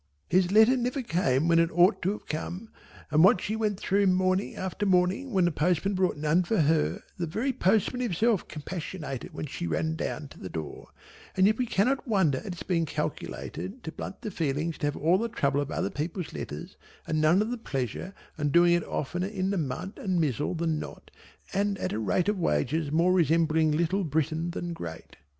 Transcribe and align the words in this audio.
His 0.29 0.51
letter 0.51 0.75
never 0.75 1.03
came 1.03 1.47
when 1.47 1.59
it 1.59 1.69
ought 1.71 2.01
to 2.01 2.13
have 2.13 2.25
come 2.25 2.71
and 3.11 3.23
what 3.23 3.39
she 3.39 3.55
went 3.55 3.79
through 3.79 4.07
morning 4.07 4.55
after 4.55 4.83
morning 4.83 5.31
when 5.31 5.45
the 5.45 5.51
postman 5.51 5.93
brought 5.93 6.17
none 6.17 6.43
for 6.43 6.61
her 6.61 7.03
the 7.19 7.27
very 7.27 7.53
postman 7.53 8.01
himself 8.01 8.47
compassionated 8.47 9.31
when 9.31 9.45
she 9.45 9.67
ran 9.67 9.95
down 9.95 10.27
to 10.29 10.39
the 10.39 10.49
door, 10.49 10.87
and 11.37 11.45
yet 11.45 11.59
we 11.59 11.67
cannot 11.67 12.07
wonder 12.07 12.39
at 12.39 12.47
its 12.47 12.63
being 12.63 12.87
calculated 12.87 13.83
to 13.83 13.91
blunt 13.91 14.21
the 14.21 14.31
feelings 14.31 14.79
to 14.79 14.87
have 14.87 14.97
all 14.97 15.19
the 15.19 15.29
trouble 15.29 15.61
of 15.61 15.69
other 15.69 15.91
people's 15.91 16.33
letters 16.33 16.77
and 17.05 17.21
none 17.21 17.39
of 17.39 17.51
the 17.51 17.55
pleasure 17.59 18.15
and 18.39 18.51
doing 18.51 18.73
it 18.73 18.83
oftener 18.85 19.27
in 19.27 19.51
the 19.51 19.57
mud 19.59 19.99
and 19.99 20.19
mizzle 20.19 20.55
than 20.55 20.79
not 20.79 21.11
and 21.53 21.77
at 21.77 21.93
a 21.93 21.99
rate 21.99 22.27
of 22.27 22.39
wages 22.39 22.91
more 22.91 23.13
resembling 23.13 23.69
Little 23.71 24.03
Britain 24.03 24.49
than 24.49 24.73
Great. 24.73 25.17